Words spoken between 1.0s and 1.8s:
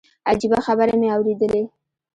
مې اورېدلې.